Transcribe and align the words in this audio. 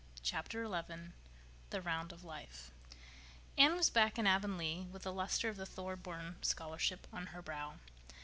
Chapter 0.23 0.65
XI 0.67 1.11
The 1.69 1.79
Round 1.79 2.11
of 2.11 2.23
Life 2.23 2.71
Anne 3.55 3.75
was 3.75 3.91
back 3.91 4.17
in 4.17 4.25
Avonlea 4.25 4.87
with 4.91 5.03
the 5.03 5.13
luster 5.13 5.47
of 5.47 5.57
the 5.57 5.65
Thorburn 5.67 6.37
Scholarship 6.41 7.05
on 7.13 7.27
her 7.27 7.41
brow. 7.43 7.75